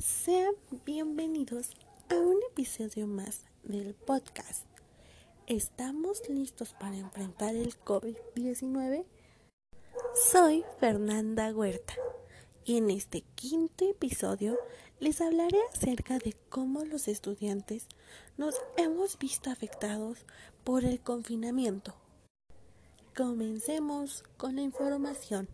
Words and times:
Sean 0.00 0.54
bienvenidos 0.86 1.72
a 2.08 2.14
un 2.14 2.38
episodio 2.50 3.06
más 3.06 3.44
del 3.64 3.92
podcast. 3.92 4.64
¿Estamos 5.46 6.26
listos 6.30 6.72
para 6.72 6.96
enfrentar 6.96 7.54
el 7.54 7.78
COVID-19? 7.80 9.04
Soy 10.14 10.64
Fernanda 10.78 11.52
Huerta 11.54 11.92
y 12.64 12.78
en 12.78 12.90
este 12.90 13.24
quinto 13.34 13.90
episodio 13.90 14.56
les 15.00 15.20
hablaré 15.20 15.58
acerca 15.70 16.18
de 16.18 16.34
cómo 16.48 16.86
los 16.86 17.06
estudiantes 17.06 17.86
nos 18.38 18.54
hemos 18.78 19.18
visto 19.18 19.50
afectados 19.50 20.24
por 20.64 20.86
el 20.86 21.00
confinamiento. 21.00 21.94
Comencemos 23.14 24.24
con 24.38 24.56
la 24.56 24.62
información. 24.62 25.46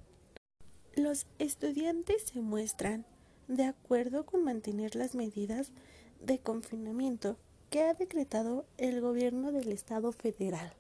Los 0.95 1.27
estudiantes 1.41 2.23
se 2.33 2.41
muestran 2.41 3.07
de 3.49 3.65
acuerdo 3.65 4.27
con 4.27 4.45
mantener 4.45 4.95
las 4.97 5.15
medidas 5.15 5.73
de 6.21 6.39
confinamiento 6.39 7.37
que 7.71 7.83
ha 7.83 7.95
decretado 7.95 8.65
el 8.79 9.01
gobierno 9.01 9.53
del 9.53 9.73
Estado 9.73 10.13
federal. 10.13 10.73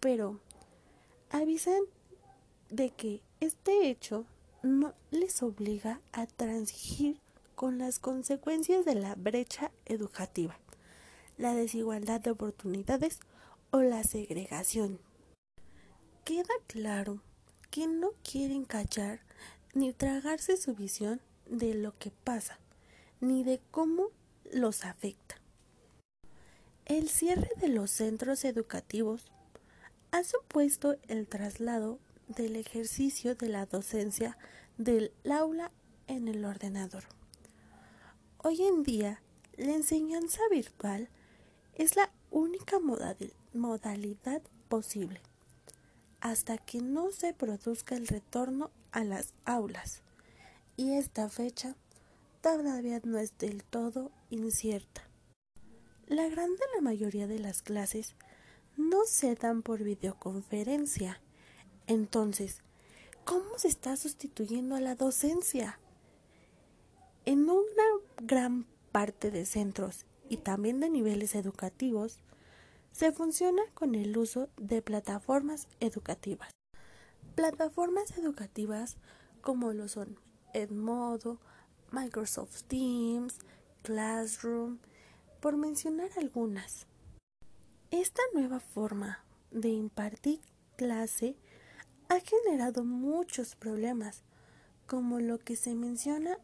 Pero 0.00 0.40
avisan 1.30 1.80
de 2.70 2.90
que 2.90 3.22
este 3.40 3.88
hecho 3.88 4.26
no 4.62 4.94
les 5.10 5.42
obliga 5.42 6.00
a 6.12 6.26
transigir 6.26 7.20
con 7.54 7.78
las 7.78 7.98
consecuencias 7.98 8.84
de 8.84 8.94
la 8.94 9.14
brecha 9.14 9.70
educativa, 9.86 10.58
la 11.38 11.54
desigualdad 11.54 12.20
de 12.20 12.32
oportunidades 12.32 13.20
o 13.70 13.82
la 13.82 14.04
segregación. 14.04 14.98
Queda 16.24 16.54
claro 16.66 17.22
que 17.70 17.86
no 17.86 18.10
quieren 18.22 18.64
callar 18.64 19.20
ni 19.74 19.92
tragarse 19.92 20.56
su 20.56 20.74
visión 20.74 21.20
de 21.46 21.74
lo 21.74 21.96
que 21.98 22.10
pasa, 22.10 22.58
ni 23.20 23.44
de 23.44 23.60
cómo 23.70 24.08
los 24.52 24.84
afecta. 24.84 25.36
El 26.84 27.08
cierre 27.08 27.50
de 27.60 27.68
los 27.68 27.90
centros 27.90 28.44
educativos 28.44 29.32
ha 30.12 30.22
supuesto 30.22 30.96
el 31.08 31.26
traslado 31.26 31.98
del 32.28 32.56
ejercicio 32.56 33.34
de 33.34 33.48
la 33.48 33.66
docencia 33.66 34.36
del 34.78 35.12
aula 35.30 35.72
en 36.06 36.28
el 36.28 36.44
ordenador. 36.44 37.04
Hoy 38.38 38.62
en 38.62 38.82
día, 38.82 39.20
la 39.56 39.72
enseñanza 39.72 40.40
virtual 40.50 41.08
es 41.74 41.96
la 41.96 42.10
única 42.30 42.78
modalidad 43.52 44.42
posible 44.68 45.20
hasta 46.20 46.58
que 46.58 46.80
no 46.80 47.12
se 47.12 47.32
produzca 47.32 47.94
el 47.94 48.06
retorno 48.06 48.70
a 48.90 49.04
las 49.04 49.34
aulas 49.44 50.02
y 50.76 50.92
esta 50.92 51.28
fecha 51.28 51.74
todavía 52.42 53.00
no 53.04 53.18
es 53.18 53.36
del 53.38 53.64
todo 53.64 54.10
incierta. 54.30 55.02
La 56.06 56.28
gran 56.28 56.50
la 56.74 56.82
mayoría 56.82 57.26
de 57.26 57.38
las 57.38 57.62
clases 57.62 58.14
no 58.76 59.04
se 59.06 59.34
dan 59.34 59.62
por 59.62 59.82
videoconferencia. 59.82 61.20
Entonces, 61.86 62.62
¿cómo 63.24 63.58
se 63.58 63.68
está 63.68 63.96
sustituyendo 63.96 64.74
a 64.74 64.80
la 64.80 64.94
docencia? 64.94 65.80
En 67.24 67.48
una 67.48 67.84
gran 68.22 68.66
parte 68.92 69.30
de 69.30 69.46
centros 69.46 70.04
y 70.28 70.36
también 70.36 70.80
de 70.80 70.90
niveles 70.90 71.34
educativos, 71.34 72.20
se 72.92 73.12
funciona 73.12 73.62
con 73.74 73.94
el 73.94 74.16
uso 74.16 74.48
de 74.56 74.82
plataformas 74.82 75.68
educativas. 75.80 76.50
Plataformas 77.34 78.16
educativas 78.16 78.96
como 79.40 79.72
lo 79.72 79.88
son 79.88 80.18
Edmodo, 80.56 81.38
Microsoft 81.92 82.62
Teams, 82.62 83.38
Classroom, 83.82 84.78
por 85.40 85.56
mencionar 85.56 86.10
algunas. 86.16 86.86
Esta 87.90 88.22
nueva 88.34 88.58
forma 88.60 89.24
de 89.50 89.68
impartir 89.68 90.40
clase 90.76 91.36
ha 92.08 92.20
generado 92.20 92.84
muchos 92.84 93.54
problemas, 93.54 94.22
como 94.86 95.20
lo 95.20 95.38
que 95.38 95.56
se 95.56 95.74
menciona 95.74 96.38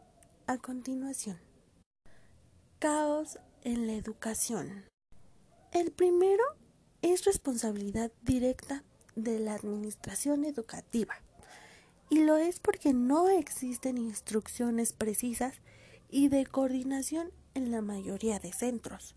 a 0.46 0.58
continuación. 0.58 1.38
Caos 2.78 3.38
en 3.64 3.86
la 3.86 3.94
educación. 3.94 4.84
El 5.72 5.90
primero 5.90 6.44
es 7.00 7.24
responsabilidad 7.24 8.12
directa 8.22 8.84
de 9.16 9.38
la 9.38 9.54
administración 9.54 10.44
educativa 10.44 11.14
y 12.12 12.24
lo 12.24 12.36
es 12.36 12.60
porque 12.60 12.92
no 12.92 13.30
existen 13.30 13.96
instrucciones 13.96 14.92
precisas 14.92 15.54
y 16.10 16.28
de 16.28 16.44
coordinación 16.44 17.32
en 17.54 17.70
la 17.70 17.80
mayoría 17.80 18.38
de 18.38 18.52
centros, 18.52 19.14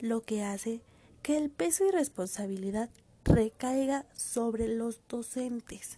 lo 0.00 0.20
que 0.20 0.44
hace 0.44 0.82
que 1.22 1.38
el 1.38 1.48
peso 1.48 1.86
y 1.88 1.92
responsabilidad 1.92 2.90
recaiga 3.24 4.04
sobre 4.12 4.68
los 4.68 5.00
docentes. 5.08 5.96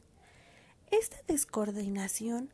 Esta 0.93 1.17
descoordinación 1.27 2.51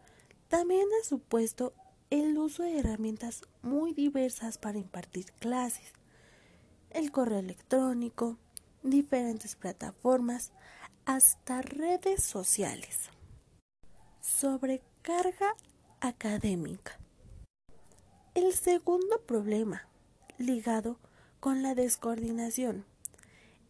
también 0.48 0.86
ha 1.02 1.06
supuesto 1.06 1.74
el 2.08 2.38
uso 2.38 2.62
de 2.62 2.78
herramientas 2.78 3.42
muy 3.60 3.92
diversas 3.92 4.56
para 4.56 4.78
impartir 4.78 5.26
clases, 5.40 5.92
el 6.88 7.12
correo 7.12 7.40
electrónico, 7.40 8.38
diferentes 8.82 9.56
plataformas, 9.56 10.52
hasta 11.04 11.60
redes 11.60 12.24
sociales 12.24 13.10
sobrecarga 14.36 15.56
académica. 16.00 16.98
El 18.34 18.52
segundo 18.52 19.20
problema, 19.22 19.88
ligado 20.36 20.98
con 21.40 21.62
la 21.62 21.74
descoordinación, 21.74 22.84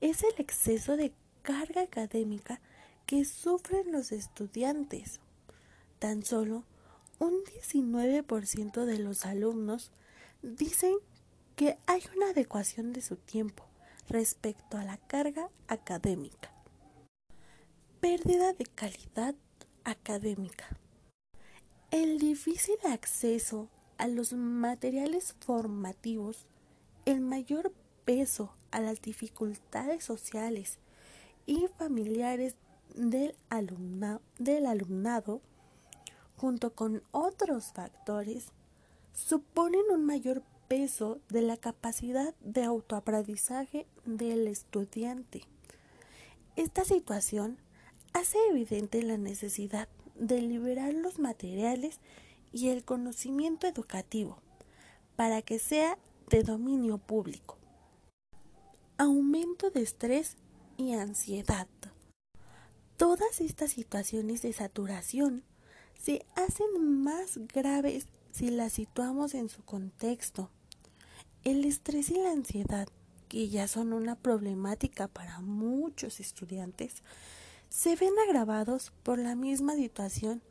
es 0.00 0.22
el 0.24 0.34
exceso 0.38 0.96
de 0.96 1.12
carga 1.42 1.82
académica 1.82 2.60
que 3.06 3.24
sufren 3.24 3.92
los 3.92 4.12
estudiantes. 4.12 5.20
Tan 6.00 6.22
solo 6.22 6.64
un 7.18 7.34
19% 7.44 8.84
de 8.84 8.98
los 8.98 9.24
alumnos 9.24 9.90
dicen 10.42 10.96
que 11.56 11.78
hay 11.86 12.02
una 12.16 12.30
adecuación 12.30 12.92
de 12.92 13.00
su 13.00 13.16
tiempo 13.16 13.64
respecto 14.08 14.76
a 14.76 14.84
la 14.84 14.98
carga 14.98 15.48
académica. 15.66 16.52
Pérdida 18.00 18.52
de 18.52 18.64
calidad 18.66 19.34
académica. 19.88 20.66
El 21.90 22.18
difícil 22.18 22.76
acceso 22.84 23.68
a 23.96 24.06
los 24.06 24.32
materiales 24.34 25.34
formativos, 25.40 26.46
el 27.06 27.20
mayor 27.20 27.72
peso 28.04 28.54
a 28.70 28.80
las 28.80 29.00
dificultades 29.00 30.04
sociales 30.04 30.78
y 31.46 31.66
familiares 31.78 32.54
del, 32.94 33.34
del 34.38 34.66
alumnado, 34.66 35.40
junto 36.36 36.74
con 36.74 37.02
otros 37.10 37.72
factores, 37.72 38.52
suponen 39.14 39.82
un 39.90 40.04
mayor 40.04 40.42
peso 40.68 41.18
de 41.30 41.40
la 41.40 41.56
capacidad 41.56 42.34
de 42.40 42.64
autoaprendizaje 42.64 43.86
del 44.04 44.46
estudiante. 44.46 45.42
Esta 46.56 46.84
situación 46.84 47.58
hace 48.18 48.38
evidente 48.50 49.02
la 49.02 49.16
necesidad 49.16 49.88
de 50.16 50.42
liberar 50.42 50.92
los 50.92 51.20
materiales 51.20 52.00
y 52.52 52.68
el 52.70 52.84
conocimiento 52.84 53.68
educativo 53.68 54.42
para 55.14 55.40
que 55.42 55.58
sea 55.58 55.98
de 56.28 56.42
dominio 56.42 56.98
público. 56.98 57.58
Aumento 58.96 59.70
de 59.70 59.82
estrés 59.82 60.36
y 60.76 60.94
ansiedad. 60.94 61.68
Todas 62.96 63.40
estas 63.40 63.70
situaciones 63.70 64.42
de 64.42 64.52
saturación 64.52 65.44
se 65.96 66.26
hacen 66.34 67.02
más 67.02 67.38
graves 67.54 68.08
si 68.32 68.50
las 68.50 68.72
situamos 68.72 69.34
en 69.34 69.48
su 69.48 69.62
contexto. 69.64 70.50
El 71.44 71.64
estrés 71.64 72.10
y 72.10 72.14
la 72.14 72.32
ansiedad, 72.32 72.88
que 73.28 73.48
ya 73.48 73.68
son 73.68 73.92
una 73.92 74.16
problemática 74.16 75.06
para 75.06 75.40
muchos 75.40 76.18
estudiantes, 76.18 77.04
se 77.68 77.96
ven 77.96 78.14
agravados 78.26 78.92
por 79.02 79.18
la 79.18 79.34
misma 79.34 79.74
situación 79.74 80.42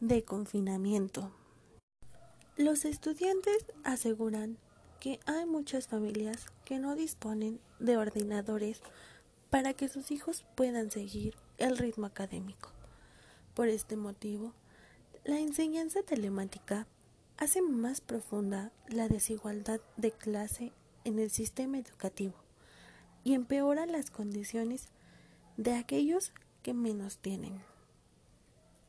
de 0.00 0.24
confinamiento. 0.24 1.32
Los 2.56 2.84
estudiantes 2.84 3.66
aseguran 3.84 4.58
que 5.00 5.20
hay 5.26 5.46
muchas 5.46 5.88
familias 5.88 6.46
que 6.64 6.78
no 6.78 6.94
disponen 6.94 7.60
de 7.78 7.96
ordenadores 7.96 8.80
para 9.50 9.74
que 9.74 9.88
sus 9.88 10.10
hijos 10.10 10.44
puedan 10.54 10.90
seguir 10.90 11.34
el 11.58 11.78
ritmo 11.78 12.06
académico. 12.06 12.70
Por 13.54 13.68
este 13.68 13.96
motivo, 13.96 14.52
la 15.24 15.38
enseñanza 15.38 16.02
telemática 16.02 16.86
hace 17.38 17.62
más 17.62 18.00
profunda 18.00 18.72
la 18.88 19.08
desigualdad 19.08 19.80
de 19.96 20.12
clase 20.12 20.72
en 21.04 21.18
el 21.18 21.30
sistema 21.30 21.78
educativo 21.78 22.34
y 23.24 23.34
empeora 23.34 23.86
las 23.86 24.10
condiciones 24.10 24.88
de 25.56 25.74
aquellos 25.74 26.32
menos 26.74 27.18
tienen. 27.18 27.62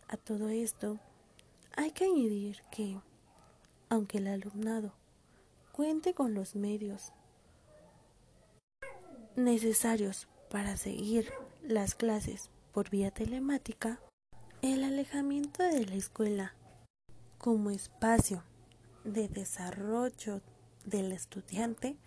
A 0.08 0.18
todo 0.18 0.50
esto, 0.50 1.00
hay 1.76 1.92
que 1.92 2.06
añadir 2.06 2.64
que 2.72 3.00
aunque 3.90 4.18
el 4.18 4.28
alumnado 4.28 4.94
cuente 5.72 6.14
con 6.14 6.34
los 6.34 6.56
medios 6.56 7.14
necesarios 9.36 10.28
para 10.50 10.78
seguir 10.78 11.32
las 11.62 11.94
clases 11.94 12.50
por 12.74 12.90
vía 12.90 13.12
telemática, 13.12 14.00
el 14.62 14.84
alejamiento 14.84 15.64
de 15.64 15.86
la 15.86 15.96
escuela 15.96 16.54
como 17.38 17.70
espacio 17.70 18.44
de 19.04 19.28
desarrollo 19.28 20.42
del 20.86 21.12
estudiante 21.12 21.98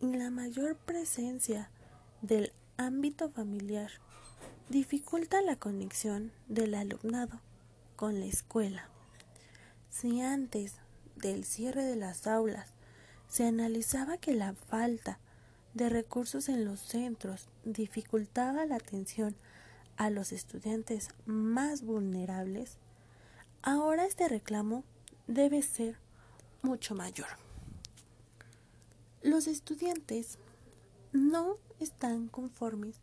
y 0.00 0.16
la 0.16 0.30
mayor 0.30 0.76
presencia 0.76 1.70
del 2.22 2.52
ámbito 2.76 3.28
familiar 3.30 3.90
dificulta 4.68 5.40
la 5.40 5.56
conexión 5.56 6.30
del 6.46 6.74
alumnado 6.74 7.40
con 7.96 8.20
la 8.20 8.26
escuela. 8.26 8.88
Si 9.90 10.20
antes 10.20 10.74
del 11.16 11.44
cierre 11.44 11.84
de 11.84 11.96
las 11.96 12.26
aulas 12.26 12.74
se 13.28 13.46
analizaba 13.46 14.18
que 14.18 14.34
la 14.34 14.52
falta 14.52 15.18
de 15.72 15.88
recursos 15.88 16.50
en 16.50 16.66
los 16.66 16.80
centros 16.80 17.48
dificultaba 17.64 18.66
la 18.66 18.76
atención 18.76 19.34
a 19.96 20.10
los 20.10 20.32
estudiantes 20.32 21.08
más 21.24 21.82
vulnerables, 21.82 22.76
ahora 23.62 24.04
este 24.04 24.28
reclamo 24.28 24.84
debe 25.26 25.62
ser 25.62 25.96
mucho 26.60 26.94
mayor. 26.94 27.28
Los 29.22 29.46
estudiantes 29.46 30.38
no 31.12 31.56
están 31.80 32.28
conformes 32.28 33.00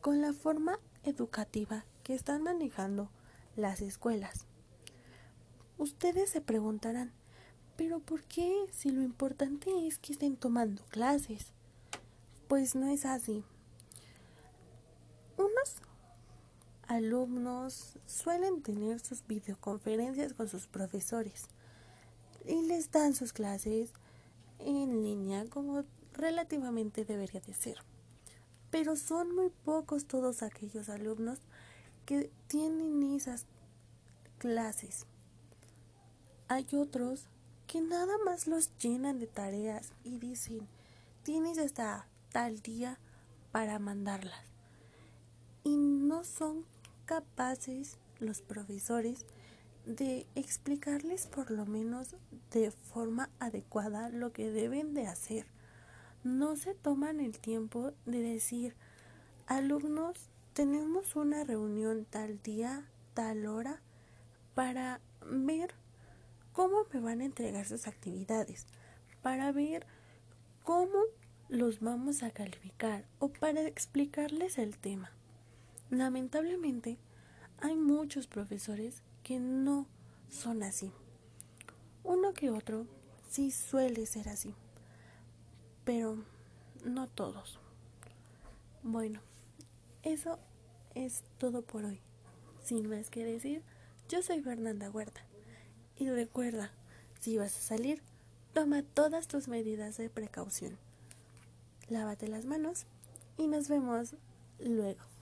con 0.00 0.20
la 0.20 0.32
forma 0.32 0.78
educativa 1.04 1.84
que 2.02 2.14
están 2.14 2.42
manejando 2.42 3.10
las 3.56 3.80
escuelas. 3.80 4.46
Ustedes 5.78 6.30
se 6.30 6.40
preguntarán, 6.40 7.12
pero 7.76 7.98
¿por 8.00 8.22
qué 8.24 8.66
si 8.70 8.90
lo 8.90 9.02
importante 9.02 9.86
es 9.86 9.98
que 9.98 10.12
estén 10.12 10.36
tomando 10.36 10.84
clases? 10.84 11.52
Pues 12.48 12.74
no 12.74 12.88
es 12.88 13.04
así. 13.04 13.44
Unos 15.36 15.76
alumnos 16.86 17.98
suelen 18.06 18.62
tener 18.62 19.00
sus 19.00 19.26
videoconferencias 19.26 20.34
con 20.34 20.48
sus 20.48 20.66
profesores 20.66 21.48
y 22.46 22.62
les 22.62 22.90
dan 22.90 23.14
sus 23.14 23.32
clases 23.32 23.92
en 24.58 25.02
línea 25.02 25.44
como 25.46 25.84
relativamente 26.12 27.04
debería 27.04 27.40
de 27.40 27.54
ser. 27.54 27.78
Pero 28.74 28.96
son 28.96 29.32
muy 29.36 29.50
pocos 29.50 30.04
todos 30.04 30.42
aquellos 30.42 30.88
alumnos 30.88 31.38
que 32.06 32.32
tienen 32.48 33.04
esas 33.14 33.46
clases. 34.38 35.06
Hay 36.48 36.66
otros 36.72 37.28
que 37.68 37.80
nada 37.80 38.18
más 38.24 38.48
los 38.48 38.76
llenan 38.78 39.20
de 39.20 39.28
tareas 39.28 39.92
y 40.02 40.18
dicen, 40.18 40.66
tienes 41.22 41.56
hasta 41.58 42.08
tal 42.32 42.62
día 42.62 42.98
para 43.52 43.78
mandarlas. 43.78 44.44
Y 45.62 45.76
no 45.76 46.24
son 46.24 46.64
capaces 47.04 47.98
los 48.18 48.42
profesores 48.42 49.24
de 49.86 50.26
explicarles 50.34 51.28
por 51.28 51.52
lo 51.52 51.64
menos 51.64 52.16
de 52.50 52.72
forma 52.72 53.30
adecuada 53.38 54.08
lo 54.08 54.32
que 54.32 54.50
deben 54.50 54.94
de 54.94 55.06
hacer. 55.06 55.53
No 56.24 56.56
se 56.56 56.74
toman 56.74 57.20
el 57.20 57.38
tiempo 57.38 57.92
de 58.06 58.20
decir, 58.20 58.74
alumnos, 59.46 60.30
tenemos 60.54 61.16
una 61.16 61.44
reunión 61.44 62.06
tal 62.08 62.42
día, 62.42 62.88
tal 63.12 63.44
hora, 63.44 63.82
para 64.54 65.02
ver 65.30 65.74
cómo 66.54 66.86
me 66.94 67.00
van 67.00 67.20
a 67.20 67.26
entregar 67.26 67.66
sus 67.66 67.86
actividades, 67.86 68.66
para 69.20 69.52
ver 69.52 69.86
cómo 70.62 70.98
los 71.50 71.80
vamos 71.80 72.22
a 72.22 72.30
calificar 72.30 73.04
o 73.18 73.28
para 73.28 73.60
explicarles 73.66 74.56
el 74.56 74.78
tema. 74.78 75.10
Lamentablemente, 75.90 76.96
hay 77.60 77.76
muchos 77.76 78.26
profesores 78.28 79.02
que 79.22 79.38
no 79.38 79.86
son 80.30 80.62
así. 80.62 80.90
Uno 82.02 82.32
que 82.32 82.48
otro 82.48 82.86
sí 83.28 83.50
suele 83.50 84.06
ser 84.06 84.30
así, 84.30 84.54
pero 85.84 86.16
no 86.84 87.08
todos. 87.08 87.58
Bueno, 88.82 89.20
eso 90.02 90.38
es 90.94 91.24
todo 91.38 91.62
por 91.62 91.84
hoy. 91.84 92.00
Sin 92.62 92.88
más 92.88 93.10
que 93.10 93.24
decir, 93.24 93.62
yo 94.08 94.22
soy 94.22 94.40
Fernanda 94.40 94.90
Huerta. 94.90 95.22
Y 95.96 96.10
recuerda, 96.10 96.72
si 97.20 97.38
vas 97.38 97.56
a 97.56 97.60
salir, 97.60 98.02
toma 98.52 98.82
todas 98.82 99.28
tus 99.28 99.48
medidas 99.48 99.96
de 99.96 100.10
precaución. 100.10 100.78
Lávate 101.88 102.28
las 102.28 102.46
manos 102.46 102.86
y 103.36 103.46
nos 103.46 103.68
vemos 103.68 104.14
luego. 104.58 105.13